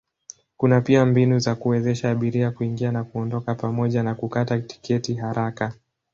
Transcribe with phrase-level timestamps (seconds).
[0.57, 5.73] Kuna pia mbinu za kuwezesha abiria kuingia na kuondoka pamoja na kukata tiketi haraka.